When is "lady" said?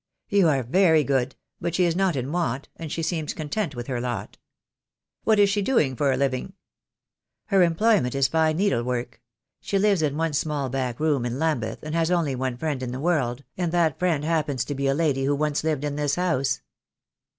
14.95-15.23